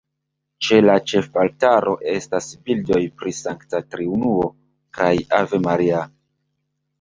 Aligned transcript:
Ĉe 0.67 0.77
la 0.85 0.93
ĉefaltaro 1.09 1.93
estas 2.13 2.47
bildoj 2.69 3.01
pri 3.19 3.35
Sankta 3.41 3.83
Triunuo 3.93 4.49
kaj 5.01 5.13
Ave 5.43 5.61
Maria. 5.69 6.03